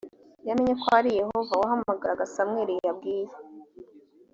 yamenye 0.47 0.73
ko 0.81 0.87
ari 0.99 1.09
yehova 1.19 1.53
wahamagaraga 1.61 2.31
samweli 2.33 2.73
yabwiye 2.87 3.35